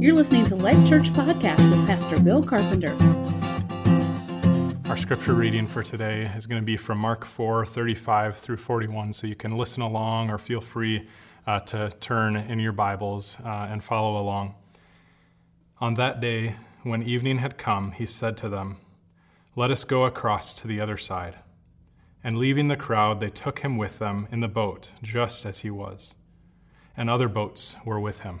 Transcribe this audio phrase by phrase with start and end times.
[0.00, 2.96] You're listening to Life Church Podcast with Pastor Bill Carpenter.
[4.88, 9.12] Our scripture reading for today is going to be from Mark 4 35 through 41,
[9.12, 11.06] so you can listen along or feel free
[11.46, 14.54] uh, to turn in your Bibles uh, and follow along.
[15.82, 18.78] On that day, when evening had come, he said to them,
[19.54, 21.34] Let us go across to the other side.
[22.24, 25.68] And leaving the crowd, they took him with them in the boat, just as he
[25.68, 26.14] was.
[26.96, 28.40] And other boats were with him.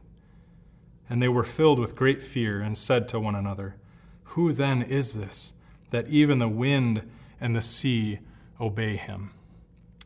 [1.11, 3.75] And they were filled with great fear and said to one another,
[4.23, 5.51] Who then is this,
[5.89, 7.01] that even the wind
[7.41, 8.19] and the sea
[8.61, 9.31] obey him?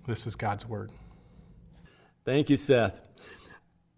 [0.08, 0.92] This is God's word.
[2.26, 3.00] Thank you, Seth.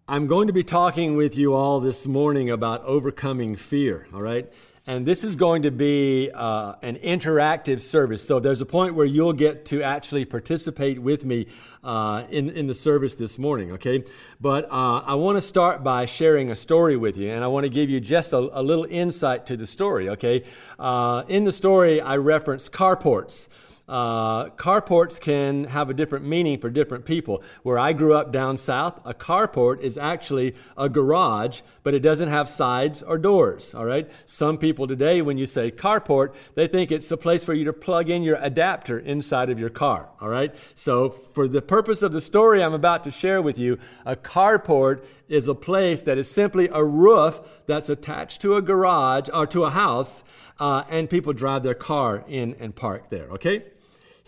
[0.06, 4.52] I'm going to be talking with you all this morning about overcoming fear, all right?
[4.86, 8.22] And this is going to be uh, an interactive service.
[8.22, 11.46] So there's a point where you'll get to actually participate with me
[11.88, 14.04] uh, in, in the service this morning, okay?
[14.42, 17.64] But uh, I want to start by sharing a story with you, and I want
[17.64, 20.44] to give you just a, a little insight to the story, okay?
[20.78, 23.48] Uh, in the story, I reference carports.
[23.88, 27.42] Uh, carports can have a different meaning for different people.
[27.62, 32.28] Where I grew up down south, a carport is actually a garage, but it doesn't
[32.28, 33.74] have sides or doors.
[33.74, 34.10] All right.
[34.26, 37.72] Some people today, when you say carport, they think it's a place for you to
[37.72, 40.10] plug in your adapter inside of your car.
[40.20, 40.54] All right.
[40.74, 45.04] So, for the purpose of the story I'm about to share with you, a carport
[45.28, 49.64] is a place that is simply a roof that's attached to a garage or to
[49.64, 50.24] a house,
[50.58, 53.28] uh, and people drive their car in and park there.
[53.30, 53.64] Okay.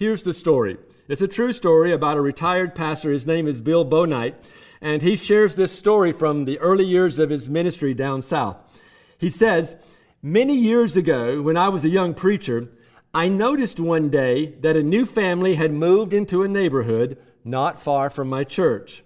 [0.01, 0.79] Here's the story.
[1.09, 3.13] It's a true story about a retired pastor.
[3.13, 4.35] His name is Bill Bonight,
[4.81, 8.57] and he shares this story from the early years of his ministry down south.
[9.19, 9.77] He says,
[10.23, 12.71] Many years ago, when I was a young preacher,
[13.13, 18.09] I noticed one day that a new family had moved into a neighborhood not far
[18.09, 19.05] from my church.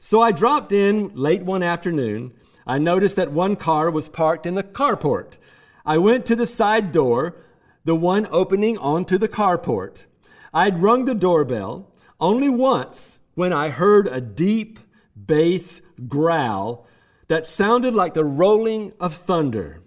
[0.00, 2.32] So I dropped in late one afternoon.
[2.66, 5.38] I noticed that one car was parked in the carport.
[5.86, 7.36] I went to the side door,
[7.84, 10.02] the one opening onto the carport.
[10.54, 11.90] I'd rung the doorbell
[12.20, 14.78] only once when I heard a deep
[15.16, 16.86] bass growl
[17.28, 19.82] that sounded like the rolling of thunder.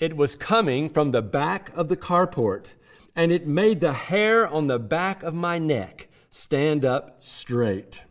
[0.00, 2.74] It was coming from the back of the carport,
[3.14, 8.02] and it made the hair on the back of my neck stand up straight.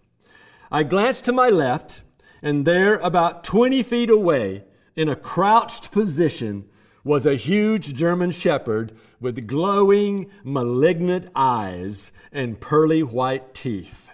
[0.71, 2.01] I glanced to my left,
[2.41, 4.63] and there, about 20 feet away,
[4.95, 6.65] in a crouched position,
[7.03, 14.11] was a huge German shepherd with glowing, malignant eyes and pearly white teeth.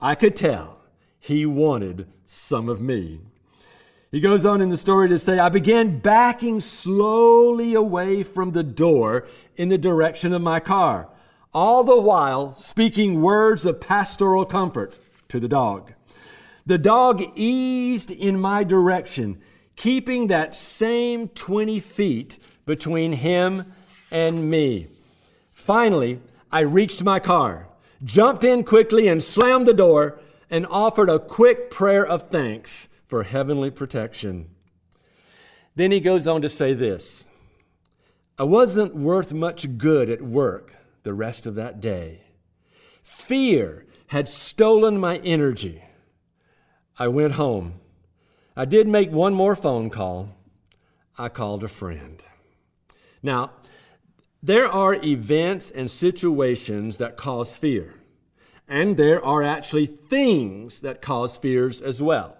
[0.00, 0.78] I could tell
[1.18, 3.20] he wanted some of me.
[4.12, 8.62] He goes on in the story to say, I began backing slowly away from the
[8.62, 9.26] door
[9.56, 11.08] in the direction of my car,
[11.52, 14.96] all the while speaking words of pastoral comfort
[15.28, 15.92] to the dog.
[16.64, 19.40] The dog eased in my direction
[19.76, 23.72] keeping that same 20 feet between him
[24.10, 24.88] and me.
[25.52, 26.20] Finally,
[26.50, 27.68] I reached my car,
[28.02, 30.18] jumped in quickly, and slammed the door
[30.50, 34.48] and offered a quick prayer of thanks for heavenly protection.
[35.74, 37.26] Then he goes on to say this
[38.38, 42.22] I wasn't worth much good at work the rest of that day.
[43.02, 45.82] Fear had stolen my energy.
[46.98, 47.80] I went home
[48.58, 50.30] I did make one more phone call.
[51.18, 52.24] I called a friend.
[53.22, 53.50] Now,
[54.42, 57.94] there are events and situations that cause fear,
[58.66, 62.38] and there are actually things that cause fears as well.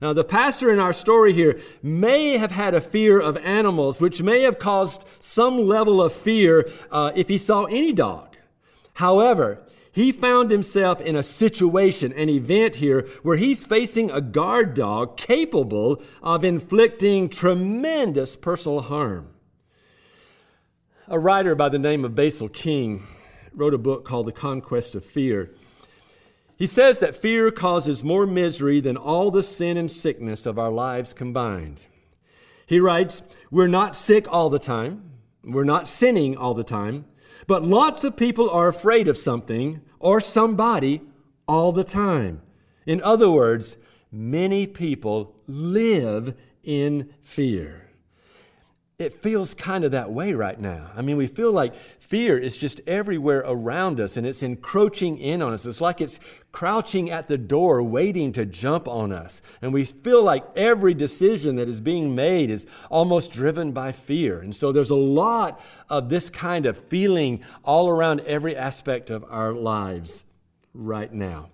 [0.00, 4.22] Now, the pastor in our story here may have had a fear of animals, which
[4.22, 8.38] may have caused some level of fear uh, if he saw any dog.
[8.94, 14.74] However, he found himself in a situation, an event here, where he's facing a guard
[14.74, 19.28] dog capable of inflicting tremendous personal harm.
[21.08, 23.04] A writer by the name of Basil King
[23.52, 25.50] wrote a book called The Conquest of Fear.
[26.56, 30.70] He says that fear causes more misery than all the sin and sickness of our
[30.70, 31.80] lives combined.
[32.66, 35.10] He writes, We're not sick all the time,
[35.42, 37.06] we're not sinning all the time,
[37.46, 41.02] but lots of people are afraid of something or somebody
[41.46, 42.42] all the time.
[42.86, 43.76] In other words,
[44.10, 47.89] many people live in fear
[49.00, 50.90] it feels kind of that way right now.
[50.94, 55.40] I mean, we feel like fear is just everywhere around us and it's encroaching in
[55.40, 55.64] on us.
[55.64, 56.20] It's like it's
[56.52, 59.40] crouching at the door waiting to jump on us.
[59.62, 64.40] And we feel like every decision that is being made is almost driven by fear.
[64.40, 69.24] And so there's a lot of this kind of feeling all around every aspect of
[69.28, 70.24] our lives
[70.74, 71.50] right now.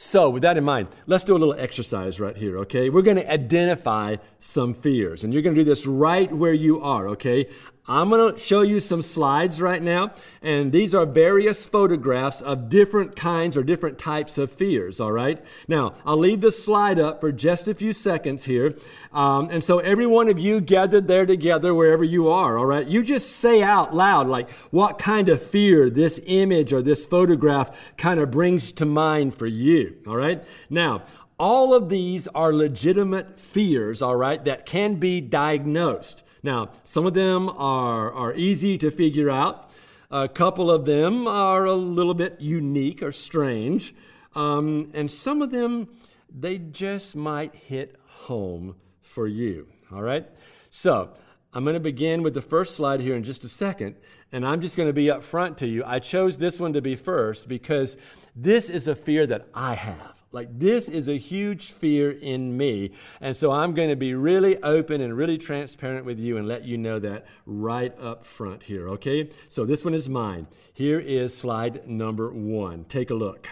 [0.00, 2.88] So, with that in mind, let's do a little exercise right here, okay?
[2.88, 7.48] We're to identify some fears, and you're to do this right where you are, okay?
[7.90, 10.12] I'm going to show you some slides right now,
[10.42, 15.42] and these are various photographs of different kinds or different types of fears, all right?
[15.68, 18.76] Now, I'll leave the slide up for just a few seconds here.
[19.10, 22.86] Um, and so, every one of you gathered there together, wherever you are, all right?
[22.86, 27.96] You just say out loud, like, what kind of fear this image or this photograph
[27.96, 30.44] kind of brings to mind for you, all right?
[30.68, 31.04] Now,
[31.38, 36.24] all of these are legitimate fears, all right, that can be diagnosed.
[36.42, 39.70] Now, some of them are, are easy to figure out.
[40.10, 43.94] A couple of them are a little bit unique or strange.
[44.34, 45.88] Um, and some of them,
[46.30, 49.68] they just might hit home for you.
[49.92, 50.26] All right?
[50.70, 51.10] So,
[51.52, 53.96] I'm going to begin with the first slide here in just a second,
[54.32, 55.82] and I'm just going to be up front to you.
[55.84, 57.96] I chose this one to be first because
[58.36, 60.17] this is a fear that I have.
[60.30, 62.92] Like, this is a huge fear in me.
[63.20, 66.64] And so I'm going to be really open and really transparent with you and let
[66.64, 69.30] you know that right up front here, okay?
[69.48, 70.46] So this one is mine.
[70.74, 72.84] Here is slide number one.
[72.84, 73.48] Take a look.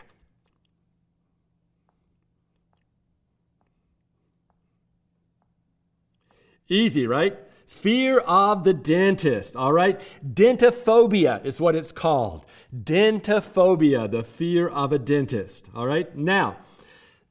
[6.69, 7.39] Easy, right?
[7.67, 10.01] Fear of the dentist, all right?
[10.25, 12.47] Dentophobia is what it's called.
[12.75, 16.17] Dentophobia, the fear of a dentist, all right?
[16.17, 16.59] Now,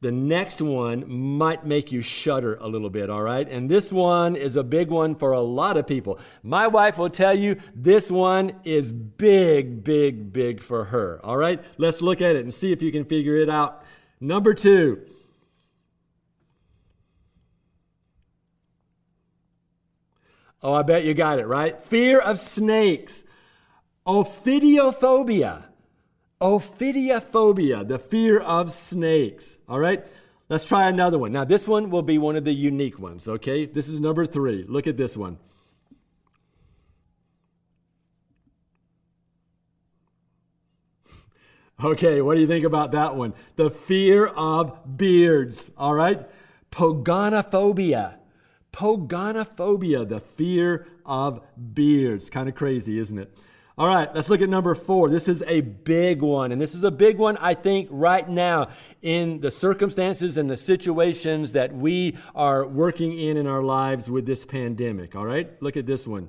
[0.01, 3.49] the next one might make you shudder a little bit, all right?
[3.49, 6.19] And this one is a big one for a lot of people.
[6.43, 11.63] My wife will tell you this one is big, big, big for her, all right?
[11.77, 13.83] Let's look at it and see if you can figure it out.
[14.19, 15.01] Number two.
[20.65, 21.83] Oh, I bet you got it, right?
[21.83, 23.23] Fear of snakes.
[24.07, 25.65] Ophidiophobia.
[26.41, 29.59] Ophidiophobia, the fear of snakes.
[29.69, 30.03] All right?
[30.49, 31.31] Let's try another one.
[31.31, 33.67] Now, this one will be one of the unique ones, okay?
[33.67, 34.65] This is number three.
[34.67, 35.37] Look at this one.
[41.83, 43.33] Okay, what do you think about that one?
[43.57, 46.25] The fear of beards, all right?
[46.71, 48.15] Pogonophobia.
[48.75, 51.41] Pogonophobia, the fear of
[51.73, 52.29] beards.
[52.29, 53.33] Kind of crazy, isn't it?
[53.77, 55.09] All right, let's look at number four.
[55.09, 56.51] This is a big one.
[56.51, 58.69] And this is a big one, I think, right now
[59.01, 64.25] in the circumstances and the situations that we are working in in our lives with
[64.25, 65.15] this pandemic.
[65.15, 66.27] All right, look at this one.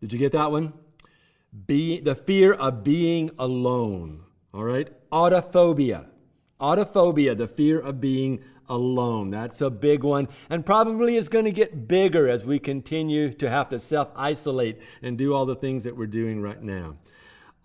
[0.00, 0.72] Did you get that one?
[1.66, 4.24] Be, the fear of being alone.
[4.54, 6.06] All right, autophobia.
[6.60, 9.30] Autophobia, the fear of being alone.
[9.30, 13.50] That's a big one, and probably is going to get bigger as we continue to
[13.50, 16.96] have to self isolate and do all the things that we're doing right now.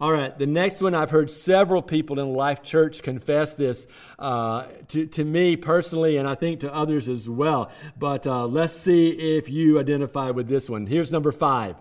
[0.02, 3.86] All right, the next one, I've heard several people in Life Church confess this
[4.18, 7.69] uh, to, to me personally, and I think to others as well.
[7.98, 10.86] But uh, let's see if you identify with this one.
[10.86, 11.76] Here's number five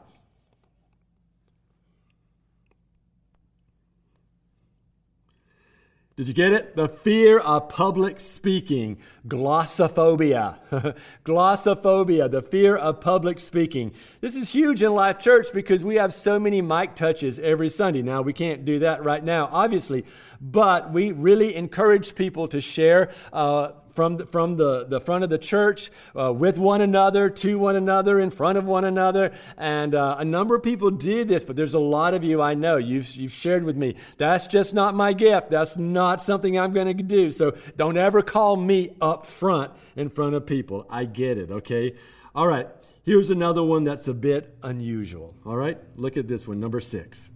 [6.19, 6.75] Did you get it?
[6.75, 8.99] The fear of public speaking.
[9.29, 10.59] Glossophobia.
[11.25, 13.93] Glossophobia, the fear of public speaking.
[14.21, 18.03] This is huge in Life Church because we have so many mic touches every Sunday.
[18.03, 20.05] Now, we can't do that right now, obviously,
[20.41, 25.31] but we really encourage people to share uh, from the, from the, the front of
[25.31, 29.33] the church uh, with one another, to one another, in front of one another.
[29.57, 32.55] And uh, a number of people do this, but there's a lot of you I
[32.55, 32.77] know.
[32.77, 33.97] You've, you've shared with me.
[34.17, 35.51] That's just not my gift.
[35.51, 37.33] That's not something I'm going to do.
[37.33, 40.87] So don't ever call me up front in front of people.
[40.91, 41.95] I get it, okay?
[42.35, 42.69] All right.
[43.05, 45.35] Here's another one that's a bit unusual.
[45.47, 45.79] All right.
[45.97, 47.31] Look at this one, number six.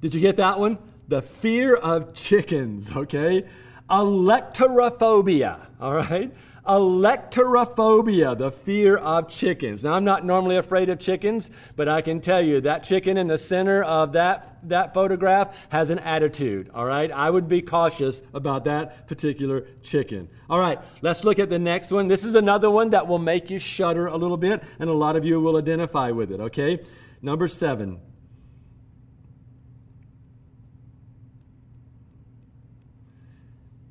[0.00, 0.78] Did you get that one?
[1.08, 3.44] the fear of chickens, okay?
[3.90, 6.34] Alektorophobia, all right?
[6.66, 9.84] Alektorophobia, the fear of chickens.
[9.84, 13.26] Now, I'm not normally afraid of chickens, but I can tell you that chicken in
[13.26, 17.12] the center of that, that photograph has an attitude, all right?
[17.12, 20.28] I would be cautious about that particular chicken.
[20.48, 22.08] All right, let's look at the next one.
[22.08, 25.16] This is another one that will make you shudder a little bit, and a lot
[25.16, 26.80] of you will identify with it, okay?
[27.20, 28.00] Number seven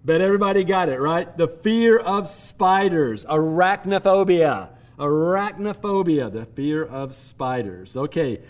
[0.05, 1.35] Bet everybody got it, right?
[1.37, 4.69] The fear of spiders, arachnophobia.
[4.99, 7.95] Arachnophobia, the fear of spiders.
[7.95, 8.41] Okay,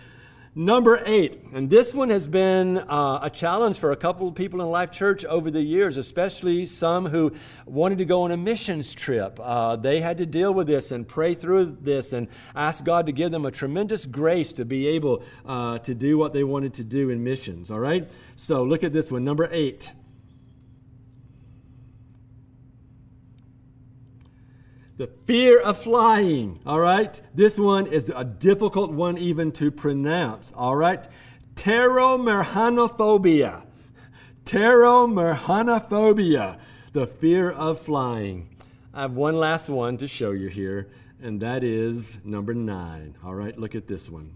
[0.56, 4.62] Number eight, and this one has been uh, a challenge for a couple of people
[4.62, 7.32] in Life Church over the years, especially some who
[7.66, 9.40] wanted to go on a missions trip.
[9.42, 13.12] Uh, they had to deal with this and pray through this and ask God to
[13.12, 16.84] give them a tremendous grace to be able uh, to do what they wanted to
[16.84, 17.72] do in missions.
[17.72, 18.08] All right?
[18.36, 19.92] So look at this one, number eight.
[24.98, 27.22] The fear of flying, all right?
[27.34, 31.04] This one is a difficult one even to pronounce, all right?
[31.56, 33.64] Pteromerhanophobia.
[34.46, 36.60] Pteromerhanophobia,
[36.92, 38.56] the fear of flying.
[38.94, 43.18] I have one last one to show you here, and that is number nine.
[43.24, 44.36] All right, look at this one.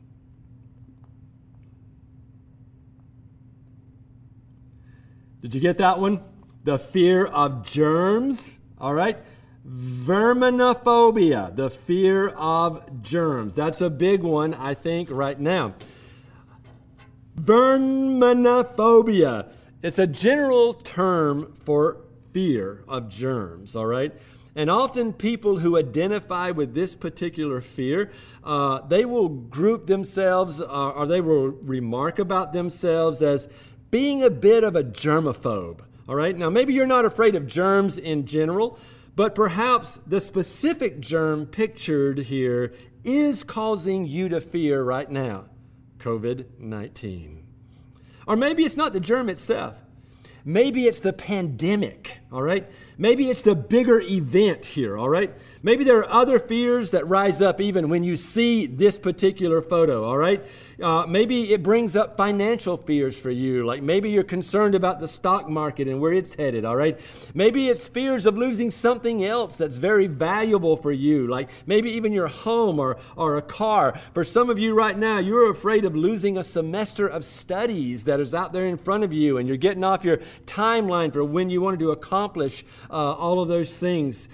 [5.42, 6.22] Did you get that one?
[6.64, 9.20] The fear of germs, all right?
[9.68, 13.54] Verminophobia, the fear of germs.
[13.54, 15.76] That's a big one, I think, right now.
[17.38, 19.50] Verminophobia.
[19.84, 21.98] It's a general term for
[22.34, 24.14] fear of germs, all right?
[24.56, 28.12] And often people who identify with this particular fear,
[28.44, 33.50] uh, they will group themselves uh, or they will remark about themselves as
[33.92, 36.36] being a bit of a germaphobe, all right?
[36.36, 38.80] Now, maybe you're not afraid of germs in general,
[39.18, 42.72] but perhaps the specific germ pictured here
[43.04, 45.46] is causing you to fear right now
[45.98, 47.44] COVID 19.
[48.28, 49.74] Or maybe it's not the germ itself.
[50.46, 52.70] Maybe it's the pandemic, all right?
[53.00, 55.34] Maybe it's the bigger event here, all right?
[55.68, 60.06] Maybe there are other fears that rise up even when you see this particular photo,
[60.06, 60.42] all right?
[60.82, 65.10] Uh, maybe it brings up financial fears for you, like maybe you're concerned about the
[65.10, 66.98] stock market and where it's headed, all right?
[67.34, 72.14] Maybe it's fears of losing something else that's very valuable for you, like maybe even
[72.14, 74.00] your home or, or a car.
[74.14, 78.22] For some of you right now, you're afraid of losing a semester of studies that
[78.22, 81.50] is out there in front of you, and you're getting off your timeline for when
[81.50, 84.30] you wanted to accomplish uh, all of those things.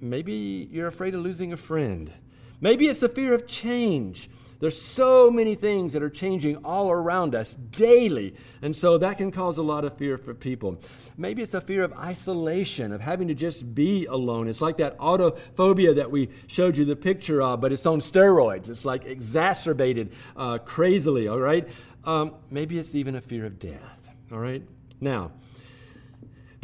[0.00, 2.12] Maybe you're afraid of losing a friend.
[2.60, 4.30] Maybe it's a fear of change.
[4.58, 9.30] There's so many things that are changing all around us daily, and so that can
[9.30, 10.80] cause a lot of fear for people.
[11.18, 14.48] Maybe it's a fear of isolation, of having to just be alone.
[14.48, 18.70] It's like that autophobia that we showed you the picture of, but it's on steroids.
[18.70, 21.68] It's like exacerbated uh, crazily, all right?
[22.04, 24.62] Um, maybe it's even a fear of death, all right?
[25.00, 25.32] Now,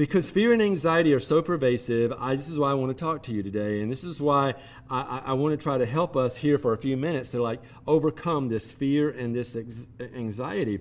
[0.03, 3.23] because fear and anxiety are so pervasive, I, this is why I want to talk
[3.23, 3.83] to you today.
[3.83, 4.55] And this is why
[4.91, 7.61] I, I, want to try to help us here for a few minutes to like
[7.87, 10.81] overcome this fear and this ex- anxiety.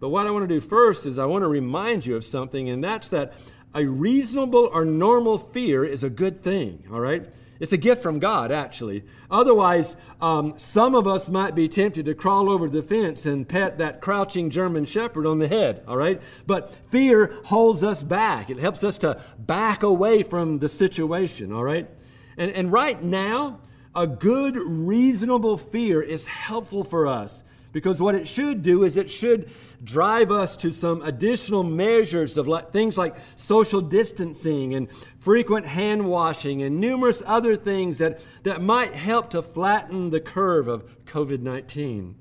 [0.00, 2.68] But what I want to do first is I want to remind you of something,
[2.68, 3.32] and that's that
[3.74, 7.26] a reasonable or normal fear is a good thing, all right?
[7.60, 9.04] It's a gift from God, actually.
[9.30, 13.78] Otherwise, um, some of us might be tempted to crawl over the fence and pet
[13.78, 16.22] that crouching German shepherd on the head, all right?
[16.46, 18.50] But fear holds us back.
[18.50, 21.88] It helps us to back away from the situation, all right?
[22.36, 23.60] And, and right now,
[23.94, 29.10] a good, reasonable fear is helpful for us because what it should do is it
[29.10, 29.50] should
[29.84, 34.88] drive us to some additional measures of like, things like social distancing and
[35.20, 40.68] frequent hand washing and numerous other things that, that might help to flatten the curve
[40.68, 42.14] of COVID 19.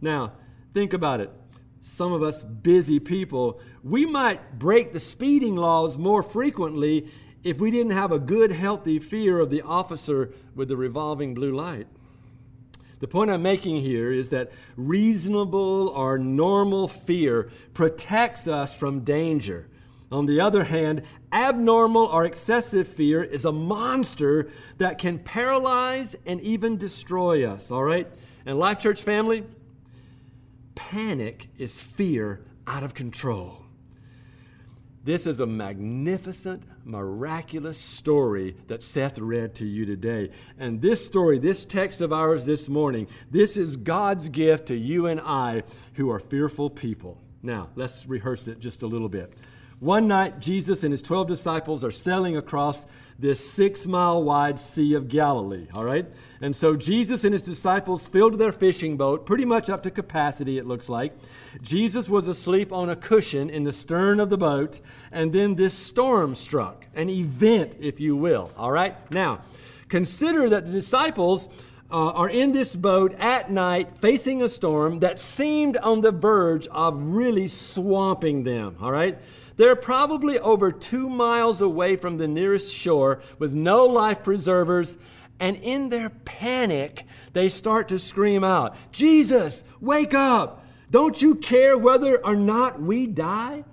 [0.00, 0.32] Now,
[0.72, 1.30] think about it.
[1.80, 7.10] Some of us busy people, we might break the speeding laws more frequently
[7.42, 11.54] if we didn't have a good, healthy fear of the officer with the revolving blue
[11.54, 11.86] light.
[13.04, 19.68] The point I'm making here is that reasonable or normal fear protects us from danger.
[20.10, 26.40] On the other hand, abnormal or excessive fear is a monster that can paralyze and
[26.40, 28.10] even destroy us, all right?
[28.46, 29.44] And Life Church family,
[30.74, 33.63] panic is fear out of control.
[35.04, 40.30] This is a magnificent, miraculous story that Seth read to you today.
[40.58, 45.06] And this story, this text of ours this morning, this is God's gift to you
[45.06, 47.20] and I who are fearful people.
[47.42, 49.34] Now, let's rehearse it just a little bit.
[49.78, 52.86] One night, Jesus and his 12 disciples are sailing across
[53.18, 56.06] this six mile wide Sea of Galilee, all right?
[56.44, 60.58] And so Jesus and his disciples filled their fishing boat pretty much up to capacity,
[60.58, 61.16] it looks like.
[61.62, 65.72] Jesus was asleep on a cushion in the stern of the boat, and then this
[65.72, 68.94] storm struck, an event, if you will, all right?
[69.10, 69.40] Now,
[69.88, 71.48] consider that the disciples
[71.90, 76.66] uh, are in this boat at night facing a storm that seemed on the verge
[76.66, 79.16] of really swamping them, all right?
[79.56, 84.98] They're probably over two miles away from the nearest shore with no life preservers.
[85.44, 90.64] And in their panic, they start to scream out, Jesus, wake up!
[90.90, 93.64] Don't you care whether or not we die?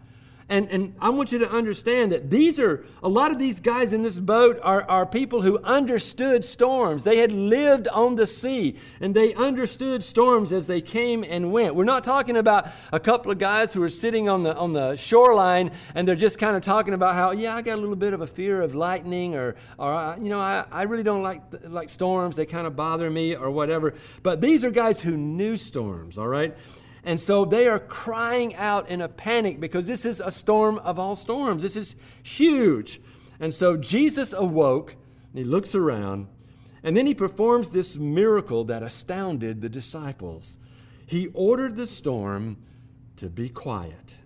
[0.51, 3.93] And, and I want you to understand that these are, a lot of these guys
[3.93, 7.05] in this boat are, are people who understood storms.
[7.05, 11.73] They had lived on the sea and they understood storms as they came and went.
[11.73, 14.97] We're not talking about a couple of guys who are sitting on the, on the
[14.97, 18.11] shoreline and they're just kind of talking about how, yeah, I got a little bit
[18.11, 21.89] of a fear of lightning or, or you know, I, I really don't like, like
[21.89, 22.35] storms.
[22.35, 23.93] They kind of bother me or whatever.
[24.21, 26.57] But these are guys who knew storms, all right?
[27.03, 30.99] And so they are crying out in a panic because this is a storm of
[30.99, 31.63] all storms.
[31.63, 33.01] This is huge.
[33.39, 34.95] And so Jesus awoke,
[35.31, 36.27] and he looks around,
[36.83, 40.57] and then he performs this miracle that astounded the disciples.
[41.05, 42.57] He ordered the storm
[43.17, 44.17] to be quiet,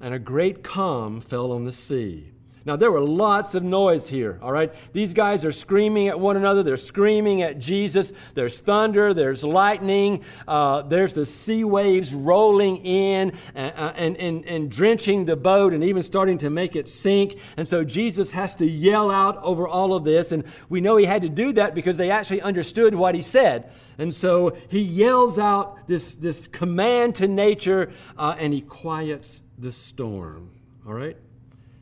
[0.00, 2.32] and a great calm fell on the sea.
[2.68, 4.70] Now, there were lots of noise here, all right?
[4.92, 6.62] These guys are screaming at one another.
[6.62, 8.12] They're screaming at Jesus.
[8.34, 14.44] There's thunder, there's lightning, uh, there's the sea waves rolling in and, uh, and, and,
[14.44, 17.38] and drenching the boat and even starting to make it sink.
[17.56, 20.30] And so Jesus has to yell out over all of this.
[20.30, 23.70] And we know he had to do that because they actually understood what he said.
[23.96, 29.72] And so he yells out this, this command to nature uh, and he quiets the
[29.72, 30.50] storm,
[30.86, 31.16] all right?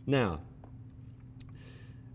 [0.07, 0.43] Now,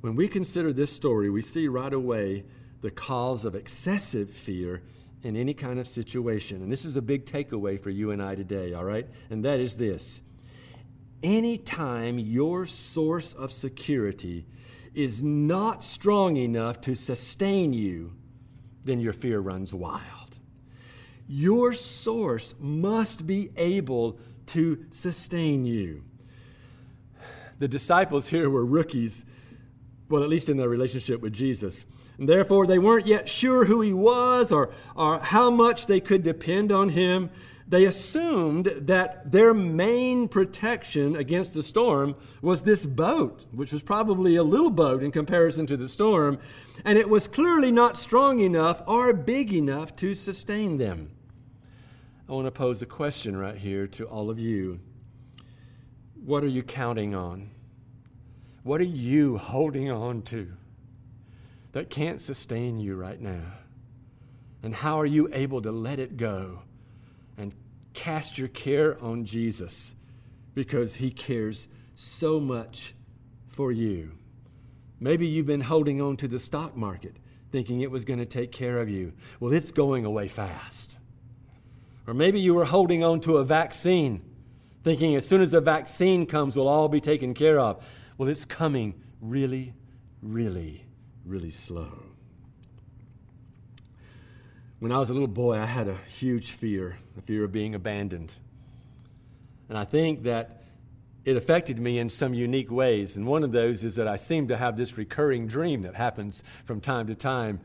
[0.02, 2.44] when we consider this story, we see right away
[2.82, 4.82] the cause of excessive fear
[5.24, 6.64] in any kind of situation.
[6.64, 9.08] And this is a big takeaway for you and I today, all right?
[9.30, 10.22] And that is this
[11.24, 14.46] anytime your source of security
[14.96, 18.12] is not strong enough to sustain you,
[18.84, 20.40] then your fear runs wild.
[21.28, 26.04] Your source must be able to sustain you.
[27.60, 29.24] The disciples here were rookies
[30.12, 31.86] well, at least in their relationship with Jesus.
[32.18, 36.24] And therefore, they weren't yet sure who he was or, or how much they could
[36.24, 37.30] depend on him.
[37.68, 44.36] They assumed that their main protection against the storm was this boat, which was probably
[44.36, 46.38] a little boat in comparison to the storm,
[46.84, 51.12] and it was clearly not strong enough or big enough to sustain them.
[52.28, 54.82] I want to pose a question right here to all of you.
[56.26, 57.52] What are you counting on?
[58.64, 60.52] What are you holding on to
[61.72, 63.54] that can't sustain you right now?
[64.64, 66.60] And how are you able to let it go
[67.38, 67.54] and
[67.94, 69.96] cast your care on Jesus
[70.54, 72.94] because he cares so much
[73.50, 74.12] for you?
[75.00, 77.16] Maybe you've been holding on to the stock market
[77.52, 79.12] thinking it was going to take care of you.
[79.40, 81.00] Well, it's going away fast.
[82.08, 84.22] Or maybe you were holding on to a vaccine
[84.84, 87.84] thinking as soon as the vaccine comes, we'll all be taken care of.
[88.18, 89.74] Well, it's coming really,
[90.22, 90.86] really,
[91.26, 92.04] really slow.
[94.80, 97.76] When I was a little boy, I had a huge fear, the fear of being
[97.76, 98.34] abandoned.
[99.70, 100.64] And I think that
[101.24, 103.16] it affected me in some unique ways.
[103.16, 106.44] And one of those is that I seem to have this recurring dream that happens
[106.66, 107.60] from time to time.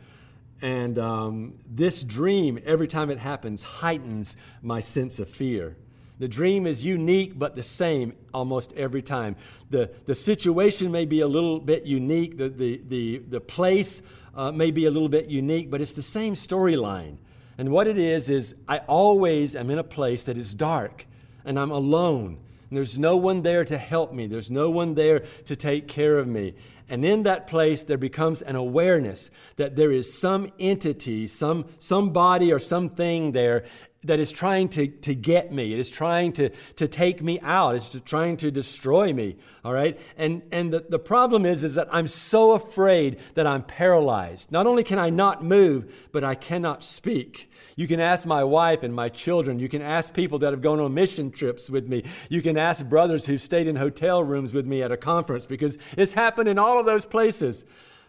[0.60, 5.76] And um, this dream, every time it happens, heightens my sense of fear.
[6.18, 9.36] The dream is unique but the same almost every time.
[9.70, 14.02] The, the situation may be a little bit unique, the, the, the, the place
[14.34, 17.16] uh, may be a little bit unique, but it's the same storyline.
[17.58, 21.06] And what it is, is I always am in a place that is dark
[21.44, 22.38] and I'm alone.
[22.68, 26.18] And there's no one there to help me, there's no one there to take care
[26.18, 26.54] of me.
[26.88, 32.52] And in that place, there becomes an awareness that there is some entity, some somebody
[32.52, 33.64] or something there
[34.06, 35.72] that is trying to, to get me.
[35.72, 37.74] It is trying to, to take me out.
[37.74, 39.36] It's trying to destroy me.
[39.64, 39.98] All right.
[40.16, 44.52] And, and the, the problem is, is that I'm so afraid that I'm paralyzed.
[44.52, 47.50] Not only can I not move, but I cannot speak.
[47.76, 49.58] You can ask my wife and my children.
[49.58, 52.04] You can ask people that have gone on mission trips with me.
[52.30, 55.76] You can ask brothers who stayed in hotel rooms with me at a conference because
[55.96, 57.64] it's happened in all of those places.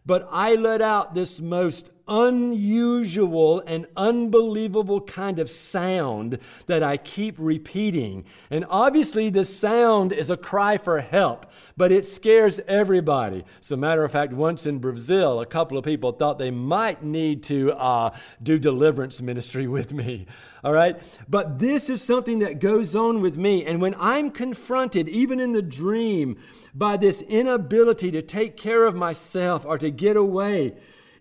[0.06, 7.36] But I let out this most unusual and unbelievable kind of sound that I keep
[7.38, 8.26] repeating.
[8.50, 13.44] And obviously, the sound is a cry for help, but it scares everybody.
[13.60, 17.04] As a matter of fact, once in Brazil, a couple of people thought they might
[17.04, 20.26] need to uh, do deliverance ministry with me.
[20.64, 21.00] All right?
[21.30, 23.66] But this is something that goes on with me.
[23.66, 26.38] And when I'm confronted, even in the dream,
[26.74, 30.74] by this inability to take care of myself or to get away,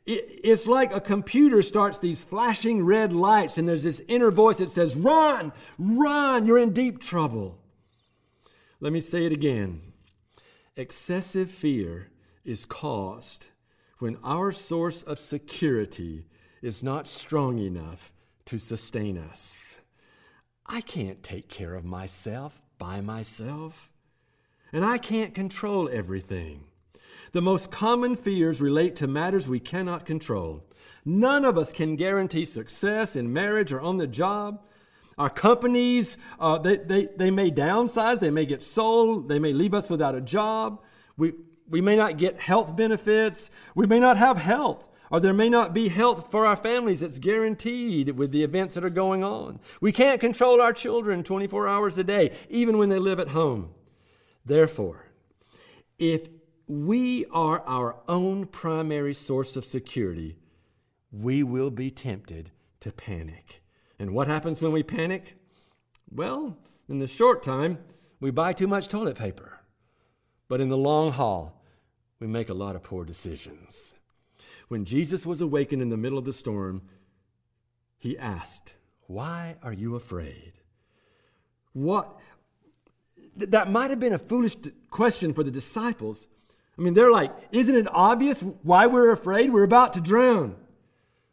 [0.07, 4.71] It's like a computer starts these flashing red lights, and there's this inner voice that
[4.71, 7.59] says, Run, run, you're in deep trouble.
[8.79, 9.81] Let me say it again.
[10.77, 12.11] Excessive fear
[12.45, 13.49] is caused
[13.99, 16.27] when our source of security
[16.63, 18.13] is not strong enough
[18.45, 19.79] to sustain us.
[20.67, 23.91] I can't take care of myself by myself,
[24.73, 26.65] and I can't control everything.
[27.33, 30.63] The most common fears relate to matters we cannot control.
[31.05, 34.63] None of us can guarantee success in marriage or on the job.
[35.19, 39.73] Our companies, uh, they, they, they may downsize, they may get sold, they may leave
[39.73, 40.83] us without a job.
[41.17, 41.33] We,
[41.69, 44.89] we may not get health benefits, we may not have health.
[45.11, 48.85] Or there may not be health for our families that's guaranteed with the events that
[48.85, 49.61] are going on.
[49.81, 53.71] We can't control our children 24 hours a day, even when they live at home.
[54.45, 55.07] Therefore,
[55.99, 56.29] if
[56.67, 60.37] we are our own primary source of security,
[61.13, 62.51] we will be tempted
[62.81, 63.63] to panic.
[63.99, 65.37] And what happens when we panic?
[66.11, 66.57] Well,
[66.89, 67.79] in the short time,
[68.21, 69.61] we buy too much toilet paper.
[70.49, 71.63] But in the long haul,
[72.21, 73.95] we make a lot of poor decisions.
[74.69, 76.83] When Jesus was awakened in the middle of the storm,
[77.99, 78.75] he asked,
[79.07, 80.53] Why are you afraid?
[81.73, 82.19] What?
[83.37, 84.57] That might have been a foolish
[84.91, 86.27] question for the disciples.
[86.79, 89.53] I mean, they're like, Isn't it obvious why we're afraid?
[89.53, 90.57] We're about to drown.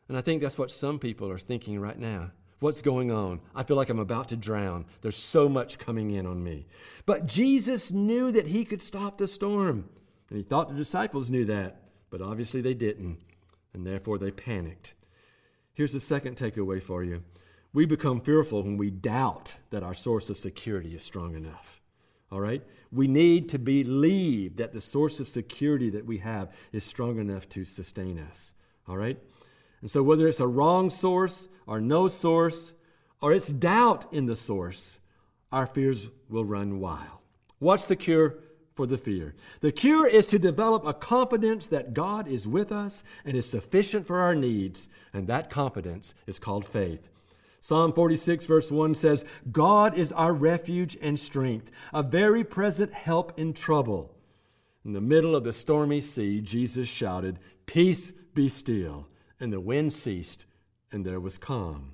[0.08, 2.32] And I think that's what some people are thinking right now.
[2.60, 3.42] What's going on?
[3.54, 4.86] I feel like I'm about to drown.
[5.02, 6.68] There's so much coming in on me.
[7.06, 9.90] But Jesus knew that he could stop the storm.
[10.30, 13.18] And he thought the disciples knew that but obviously they didn't,
[13.74, 14.94] and therefore they panicked.
[15.74, 17.24] Here's the second takeaway for you
[17.74, 21.82] we become fearful when we doubt that our source of security is strong enough.
[22.34, 22.64] All right?
[22.92, 27.48] We need to believe that the source of security that we have is strong enough
[27.50, 28.56] to sustain us.
[28.88, 29.20] All right?
[29.82, 32.74] And so, whether it's a wrong source or no source,
[33.22, 35.00] or it's doubt in the source,
[35.52, 37.22] our fears will run wild.
[37.60, 38.40] What's the cure?
[38.76, 39.36] for the fear.
[39.60, 44.08] The cure is to develop a confidence that God is with us and is sufficient
[44.08, 47.12] for our needs, and that confidence is called faith.
[47.64, 53.40] Psalm 46, verse 1 says, God is our refuge and strength, a very present help
[53.40, 54.14] in trouble.
[54.84, 59.08] In the middle of the stormy sea, Jesus shouted, Peace be still.
[59.40, 60.46] And the wind ceased,
[60.92, 61.94] and there was calm.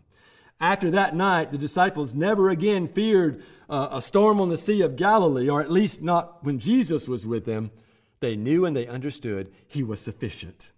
[0.60, 4.96] After that night, the disciples never again feared uh, a storm on the Sea of
[4.96, 7.70] Galilee, or at least not when Jesus was with them.
[8.22, 10.72] They knew and they understood he was sufficient.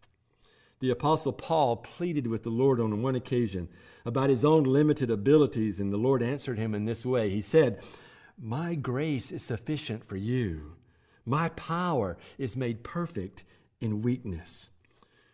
[0.82, 3.70] The Apostle Paul pleaded with the Lord on one occasion
[4.04, 7.84] about his own limited abilities, and the Lord answered him in this way He said,
[8.42, 10.74] My grace is sufficient for you,
[11.24, 13.46] my power is made perfect
[13.80, 14.72] in weakness.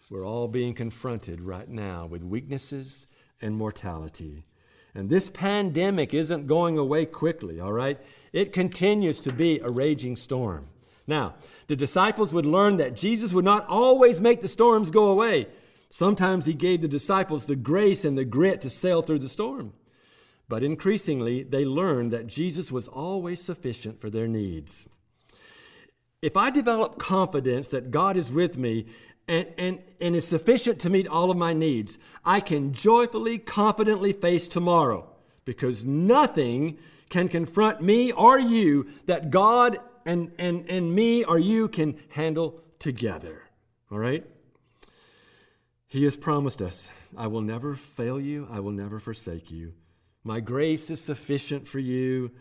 [0.09, 3.07] We're all being confronted right now with weaknesses
[3.41, 4.45] and mortality.
[4.93, 7.99] And this pandemic isn't going away quickly, all right?
[8.33, 10.67] It continues to be a raging storm.
[11.07, 11.35] Now,
[11.67, 15.47] the disciples would learn that Jesus would not always make the storms go away.
[15.89, 19.73] Sometimes he gave the disciples the grace and the grit to sail through the storm.
[20.49, 24.87] But increasingly, they learned that Jesus was always sufficient for their needs.
[26.21, 28.85] If I develop confidence that God is with me
[29.27, 34.13] and, and, and is sufficient to meet all of my needs, I can joyfully, confidently
[34.13, 35.09] face tomorrow
[35.45, 36.77] because nothing
[37.09, 42.61] can confront me or you that God and, and, and me or you can handle
[42.79, 43.43] together.
[43.91, 44.25] All right?
[45.87, 49.73] He has promised us, I will never fail you, I will never forsake you.
[50.23, 52.31] My grace is sufficient for you.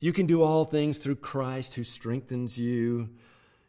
[0.00, 3.10] You can do all things through Christ who strengthens you.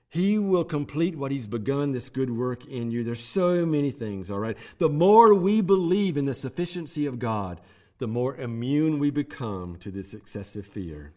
[0.10, 3.04] He will complete what He's begun, this good work in you.
[3.04, 4.58] There's so many things, all right?
[4.78, 7.60] The more we believe in the sufficiency of God,
[7.98, 11.14] the more immune we become to this excessive fear.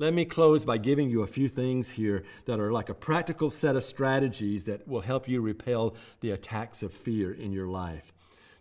[0.00, 3.50] Let me close by giving you a few things here that are like a practical
[3.50, 8.12] set of strategies that will help you repel the attacks of fear in your life.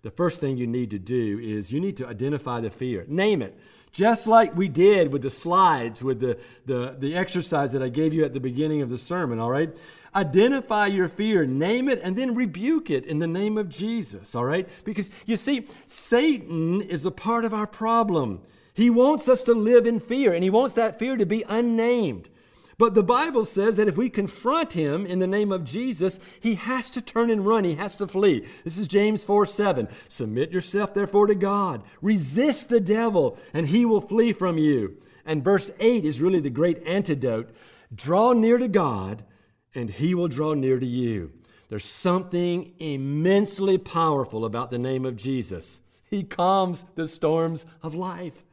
[0.01, 3.43] The first thing you need to do is you need to identify the fear, name
[3.43, 3.55] it.
[3.91, 8.15] Just like we did with the slides, with the, the, the exercise that I gave
[8.15, 9.69] you at the beginning of the sermon, all right?
[10.15, 14.45] Identify your fear, name it, and then rebuke it in the name of Jesus, all
[14.45, 14.67] right?
[14.83, 18.41] Because you see, Satan is a part of our problem.
[18.77, 22.29] He wants us to live in fear, and he wants that fear to be unnamed.
[22.77, 26.53] But the Bible says that if we confront him in the name of Jesus, he
[26.53, 27.63] has to turn and run.
[27.63, 28.45] He has to flee.
[28.63, 29.87] This is James 4 7.
[30.07, 31.81] Submit yourself, therefore, to God.
[32.03, 34.97] Resist the devil, and he will flee from you.
[35.25, 37.49] And verse 8 is really the great antidote.
[37.95, 39.25] Draw near to God,
[39.73, 41.31] and he will draw near to you.
[41.69, 45.81] There's something immensely powerful about the name of Jesus.
[46.11, 48.43] He calms the storms of life.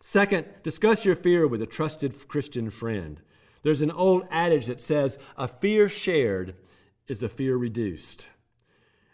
[0.00, 3.20] Second, discuss your fear with a trusted Christian friend.
[3.62, 6.54] There's an old adage that says, a fear shared
[7.08, 8.28] is a fear reduced.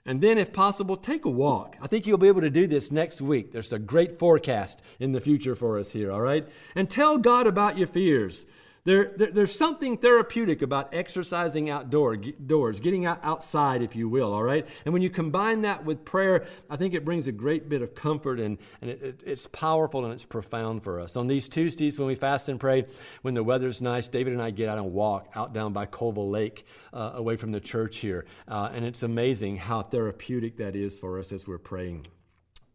[0.07, 1.77] And then, if possible, take a walk.
[1.81, 3.53] I think you'll be able to do this next week.
[3.53, 6.47] There's a great forecast in the future for us here, all right?
[6.75, 8.45] And tell God about your fears.
[8.87, 14.43] There, there, there's something therapeutic about exercising outdoors, getting out outside, if you will, all
[14.43, 14.69] right?
[14.85, 17.95] And when you combine that with prayer, I think it brings a great bit of
[17.95, 21.17] comfort and, and it, it, it's powerful and it's profound for us.
[21.17, 22.85] On these Tuesdays, when we fast and pray,
[23.23, 26.29] when the weather's nice, David and I get out and walk out down by Colville
[26.29, 28.27] Lake, uh, away from the church here.
[28.47, 32.07] Uh, and it's amazing how therapeutic that is for us as we're praying.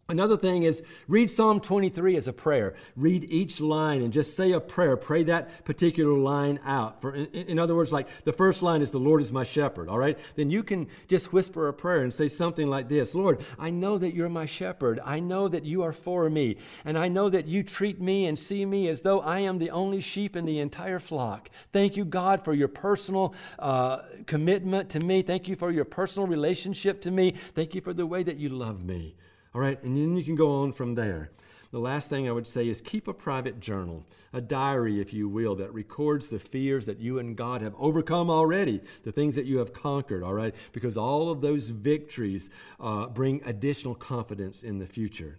[0.09, 2.73] Another thing is read Psalm 23 as a prayer.
[2.95, 4.97] Read each line and just say a prayer.
[4.97, 6.99] Pray that particular line out.
[6.99, 9.87] For, in, in, other words, like the first line is, The Lord is my shepherd,
[9.87, 10.17] all right?
[10.35, 13.99] Then you can just whisper a prayer and say something like this Lord, I know
[13.99, 14.99] that you're my shepherd.
[15.05, 16.57] I know that you are for me.
[16.85, 19.69] And I know that you treat me and see me as though I am the
[19.69, 21.51] only sheep in the entire flock.
[21.71, 25.21] Thank you, God, for your personal uh, commitment to me.
[25.21, 27.31] Thank you for your personal relationship to me.
[27.31, 29.13] Thank you for the way that you love me.
[29.53, 31.31] All right, and then you can go on from there.
[31.71, 35.29] The last thing I would say is keep a private journal, a diary, if you
[35.29, 39.45] will, that records the fears that you and God have overcome already, the things that
[39.45, 40.55] you have conquered, all right?
[40.71, 45.37] Because all of those victories uh, bring additional confidence in the future.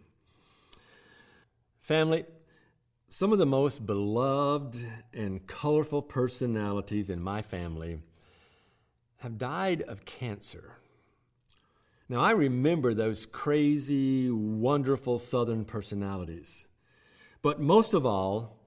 [1.81, 2.25] Family,
[3.09, 4.77] some of the most beloved
[5.13, 7.99] and colorful personalities in my family
[9.17, 10.77] have died of cancer.
[12.11, 16.65] Now, I remember those crazy, wonderful Southern personalities.
[17.41, 18.59] But most of all,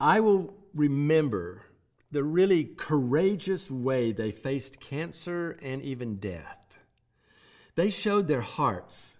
[0.00, 1.66] I will remember
[2.12, 6.78] the really courageous way they faced cancer and even death.
[7.74, 9.18] They showed their hearts,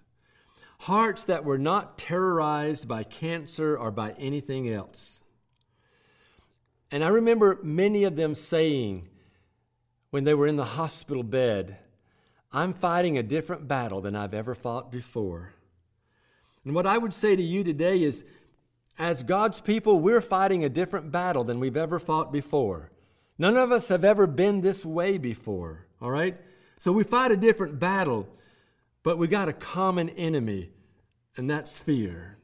[0.80, 5.20] hearts that were not terrorized by cancer or by anything else.
[6.90, 9.10] And I remember many of them saying
[10.08, 11.76] when they were in the hospital bed,
[12.52, 15.54] I'm fighting a different battle than I've ever fought before.
[16.64, 18.24] And what I would say to you today is,
[18.98, 22.90] as God's people, we're fighting a different battle than we've ever fought before.
[23.38, 26.38] None of us have ever been this way before, all right?
[26.76, 28.28] So we fight a different battle,
[29.02, 30.70] but we got a common enemy,
[31.36, 32.36] and that's fear.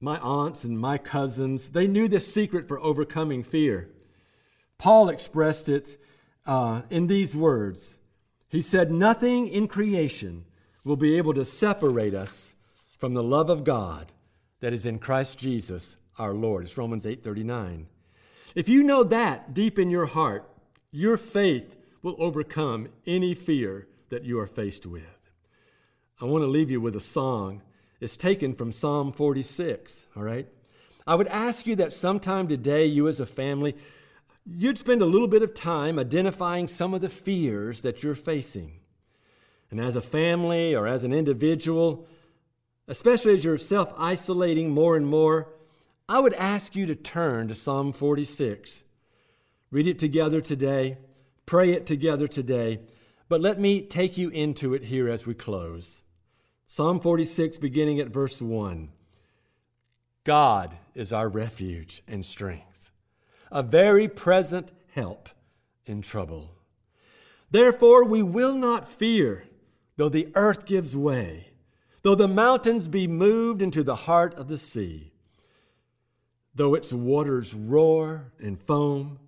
[0.00, 3.90] My aunts and my cousins, they knew the secret for overcoming fear.
[4.78, 5.98] Paul expressed it
[6.46, 7.98] uh, in these words
[8.48, 10.44] he said, Nothing in creation
[10.84, 12.54] will be able to separate us
[12.98, 14.12] from the love of God
[14.60, 16.64] that is in Christ Jesus our Lord.
[16.64, 17.86] It's Romans 8:39.
[18.54, 20.48] If you know that deep in your heart,
[20.90, 25.02] your faith will overcome any fear that you are faced with.
[26.20, 27.62] I want to leave you with a song.
[28.00, 30.46] It's taken from Psalm 46, all right?
[31.06, 33.76] I would ask you that sometime today, you as a family,
[34.46, 38.72] you'd spend a little bit of time identifying some of the fears that you're facing.
[39.70, 42.06] And as a family or as an individual,
[42.86, 45.48] especially as you're self isolating more and more,
[46.08, 48.84] I would ask you to turn to Psalm 46.
[49.72, 50.98] Read it together today,
[51.44, 52.80] pray it together today,
[53.28, 56.02] but let me take you into it here as we close.
[56.68, 58.90] Psalm 46, beginning at verse 1.
[60.22, 62.65] God is our refuge and strength
[63.50, 65.28] a very present help
[65.84, 66.52] in trouble.
[67.50, 69.44] Therefore, we will not fear,
[69.96, 71.48] though the earth gives way,
[72.02, 75.12] though the mountains be moved into the heart of the sea,
[76.54, 79.18] though its waters roar and foam,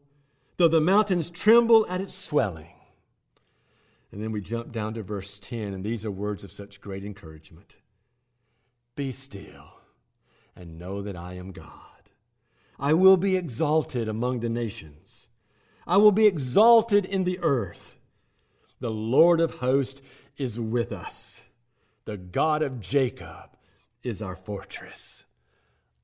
[0.56, 2.74] though the mountains tremble at its swelling.
[4.10, 7.04] And then we jump down to verse 10, and these are words of such great
[7.04, 7.78] encouragement
[8.96, 9.74] Be still
[10.56, 11.97] and know that I am God.
[12.78, 15.28] I will be exalted among the nations.
[15.86, 17.98] I will be exalted in the earth.
[18.80, 20.02] The Lord of hosts
[20.36, 21.44] is with us.
[22.04, 23.56] The God of Jacob
[24.02, 25.24] is our fortress.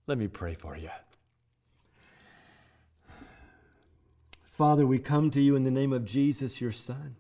[0.06, 0.90] Let me pray for you.
[4.42, 7.16] Father, we come to you in the name of Jesus, your Son.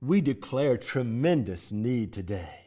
[0.00, 2.60] We declare tremendous need today.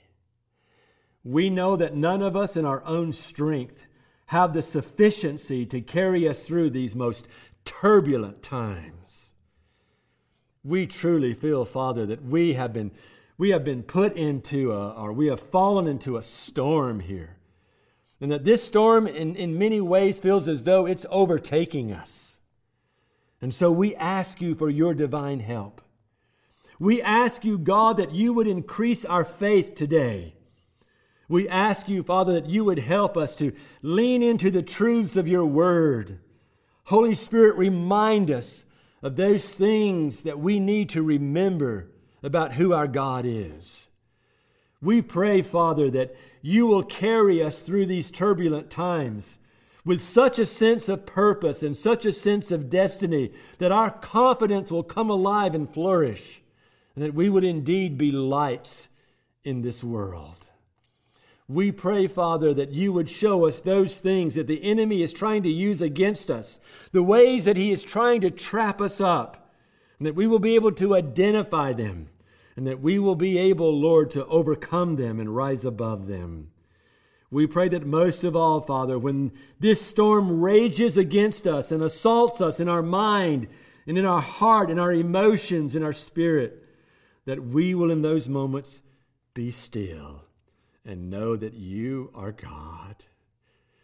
[1.24, 3.86] We know that none of us in our own strength
[4.30, 7.28] have the sufficiency to carry us through these most
[7.66, 9.34] turbulent times.
[10.64, 12.92] We truly feel, Father, that we have been,
[13.40, 17.38] we have been put into a, or we have fallen into a storm here.
[18.22, 22.40] And that this storm, in, in many ways, feels as though it's overtaking us.
[23.42, 25.82] And so we ask you for your divine help.
[26.78, 30.36] We ask you, God, that you would increase our faith today.
[31.30, 35.28] We ask you, Father, that you would help us to lean into the truths of
[35.28, 36.20] your word.
[36.86, 38.66] Holy Spirit, remind us
[39.04, 41.88] of those things that we need to remember
[42.24, 43.90] about who our God is.
[44.82, 49.38] We pray, Father, that you will carry us through these turbulent times
[49.86, 54.72] with such a sense of purpose and such a sense of destiny that our confidence
[54.72, 56.42] will come alive and flourish,
[56.96, 58.90] and that we would indeed be lights
[59.44, 60.49] in this world.
[61.50, 65.42] We pray, Father, that you would show us those things that the enemy is trying
[65.44, 66.60] to use against us,
[66.92, 69.52] the ways that he is trying to trap us up,
[69.98, 72.10] and that we will be able to identify them,
[72.56, 76.52] and that we will be able, Lord, to overcome them and rise above them.
[77.32, 82.42] We pray that most of all, Father, when this storm rages against us and assaults
[82.42, 83.48] us in our mind
[83.88, 86.64] and in our heart and our emotions and our spirit,
[87.26, 88.84] that we will in those moments
[89.34, 90.29] be still
[90.86, 93.06] and know that you are God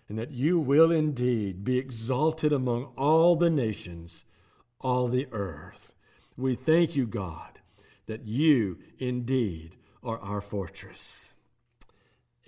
[0.07, 4.25] and that you will indeed be exalted among all the nations,
[4.79, 5.95] all the earth.
[6.37, 7.59] We thank you, God,
[8.07, 11.31] that you indeed are our fortress.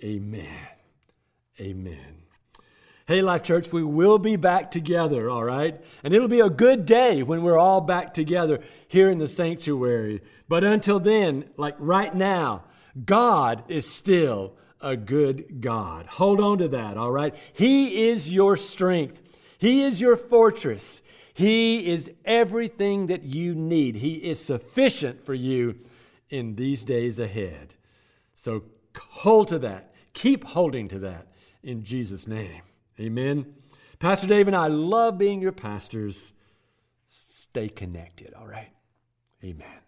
[0.02, 0.68] Amen.
[1.60, 2.18] Amen.
[3.06, 5.82] Hey, Life Church, we will be back together, all right?
[6.04, 10.20] And it'll be a good day when we're all back together here in the sanctuary.
[10.46, 12.64] But until then, like right now,
[13.04, 16.06] God is still a good God.
[16.06, 17.34] Hold on to that, all right?
[17.52, 19.20] He is your strength,
[19.58, 21.02] He is your fortress.
[21.34, 23.94] He is everything that you need.
[23.94, 25.78] He is sufficient for you
[26.30, 27.76] in these days ahead.
[28.34, 28.64] So
[28.98, 29.94] hold to that.
[30.14, 31.28] Keep holding to that
[31.62, 32.62] in Jesus' name.
[32.98, 33.54] Amen.
[34.00, 36.32] Pastor Dave and I love being your pastors.
[37.08, 38.72] Stay connected, all right?
[39.44, 39.78] Amen.